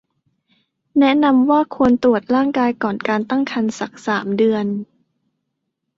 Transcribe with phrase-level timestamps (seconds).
[0.99, 4.65] แนะนำว่าควรตรวจร่างกายก่อนการตั้งครรภ์สัก สาม เดือน